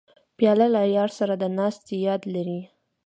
پیاله 0.37 0.67
له 0.75 0.81
یار 0.97 1.09
سره 1.19 1.33
د 1.37 1.43
ناستې 1.57 1.95
یاد 2.07 2.21
لري. 2.33 2.59